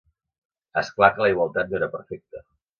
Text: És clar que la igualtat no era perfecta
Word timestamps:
És 0.83 0.89
clar 0.95 1.11
que 1.19 1.23
la 1.25 1.31
igualtat 1.37 1.71
no 1.71 1.81
era 1.83 1.93
perfecta 1.95 2.47